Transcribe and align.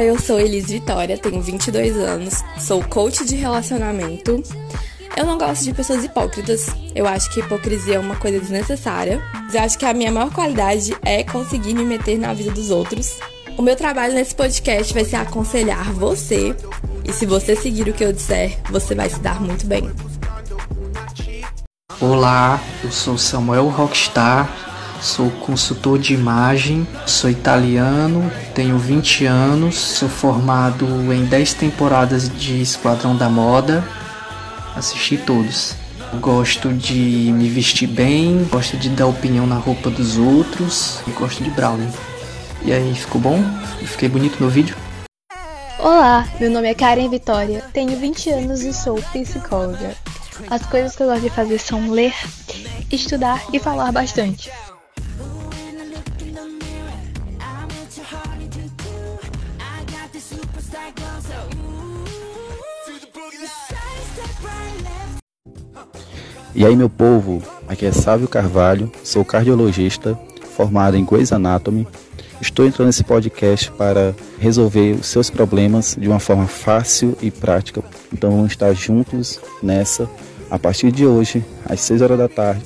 Olá, 0.00 0.06
eu 0.06 0.18
sou 0.18 0.40
Elis 0.40 0.70
Vitória, 0.70 1.18
tenho 1.18 1.42
22 1.42 1.94
anos, 1.94 2.42
sou 2.58 2.82
coach 2.82 3.22
de 3.22 3.36
relacionamento. 3.36 4.42
Eu 5.14 5.26
não 5.26 5.36
gosto 5.36 5.62
de 5.62 5.74
pessoas 5.74 6.02
hipócritas. 6.02 6.68
Eu 6.94 7.06
acho 7.06 7.30
que 7.30 7.40
hipocrisia 7.40 7.96
é 7.96 7.98
uma 7.98 8.16
coisa 8.16 8.40
desnecessária. 8.40 9.22
Eu 9.52 9.60
acho 9.60 9.78
que 9.78 9.84
a 9.84 9.92
minha 9.92 10.10
maior 10.10 10.32
qualidade 10.32 10.96
é 11.02 11.22
conseguir 11.22 11.74
me 11.74 11.84
meter 11.84 12.18
na 12.18 12.32
vida 12.32 12.50
dos 12.50 12.70
outros. 12.70 13.18
O 13.58 13.62
meu 13.62 13.76
trabalho 13.76 14.14
nesse 14.14 14.34
podcast 14.34 14.94
vai 14.94 15.04
ser 15.04 15.16
aconselhar 15.16 15.92
você. 15.92 16.56
E 17.04 17.12
se 17.12 17.26
você 17.26 17.54
seguir 17.54 17.86
o 17.86 17.92
que 17.92 18.02
eu 18.02 18.10
disser, 18.10 18.58
você 18.70 18.94
vai 18.94 19.10
se 19.10 19.20
dar 19.20 19.38
muito 19.38 19.66
bem. 19.66 19.90
Olá, 22.00 22.58
eu 22.82 22.90
sou 22.90 23.18
Samuel 23.18 23.68
Rockstar, 23.68 24.69
sou 25.00 25.30
consultor 25.30 25.98
de 25.98 26.14
imagem, 26.14 26.86
sou 27.06 27.30
italiano, 27.30 28.30
tenho 28.54 28.78
20 28.78 29.26
anos, 29.26 29.76
sou 29.76 30.08
formado 30.08 30.86
em 31.12 31.24
10 31.24 31.54
temporadas 31.54 32.28
de 32.28 32.60
Esquadrão 32.60 33.16
da 33.16 33.28
Moda, 33.28 33.84
assisti 34.76 35.16
todos. 35.16 35.74
Gosto 36.20 36.72
de 36.72 37.32
me 37.32 37.48
vestir 37.48 37.86
bem, 37.86 38.46
gosto 38.50 38.76
de 38.76 38.88
dar 38.88 39.06
opinião 39.06 39.46
na 39.46 39.56
roupa 39.56 39.88
dos 39.90 40.18
outros 40.18 41.00
e 41.06 41.10
gosto 41.12 41.42
de 41.44 41.50
brownie. 41.50 41.88
E 42.62 42.72
aí, 42.72 42.94
ficou 42.94 43.20
bom? 43.20 43.42
Fiquei 43.84 44.08
bonito 44.08 44.42
no 44.42 44.50
vídeo? 44.50 44.76
Olá, 45.78 46.28
meu 46.38 46.50
nome 46.50 46.68
é 46.68 46.74
Karen 46.74 47.08
Vitória, 47.08 47.64
tenho 47.72 47.98
20 47.98 48.30
anos 48.30 48.60
e 48.62 48.72
sou 48.72 49.00
psicóloga. 49.12 49.94
As 50.50 50.66
coisas 50.66 50.96
que 50.96 51.02
eu 51.02 51.06
gosto 51.06 51.22
de 51.22 51.30
fazer 51.30 51.58
são 51.58 51.90
ler, 51.90 52.12
estudar 52.90 53.42
e 53.52 53.58
falar 53.58 53.92
bastante. 53.92 54.50
E 66.52 66.66
aí, 66.66 66.76
meu 66.76 66.90
povo, 66.90 67.42
aqui 67.68 67.86
é 67.86 67.92
Sávio 67.92 68.28
Carvalho, 68.28 68.90
sou 69.04 69.24
cardiologista, 69.24 70.18
formado 70.56 70.96
em 70.96 71.04
Grey's 71.04 71.32
Anatomy. 71.32 71.86
Estou 72.40 72.66
entrando 72.66 72.88
nesse 72.88 73.04
podcast 73.04 73.70
para 73.72 74.14
resolver 74.38 74.92
os 74.92 75.06
seus 75.06 75.30
problemas 75.30 75.96
de 75.98 76.08
uma 76.08 76.18
forma 76.18 76.46
fácil 76.46 77.16
e 77.22 77.30
prática. 77.30 77.82
Então 78.12 78.30
vamos 78.30 78.52
estar 78.52 78.72
juntos 78.74 79.40
nessa 79.62 80.08
a 80.50 80.58
partir 80.58 80.90
de 80.90 81.06
hoje, 81.06 81.44
às 81.64 81.80
6 81.80 82.02
horas 82.02 82.18
da 82.18 82.28
tarde, 82.28 82.62